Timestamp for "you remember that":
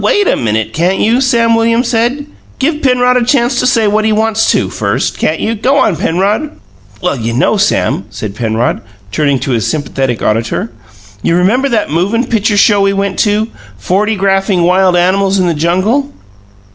11.21-11.91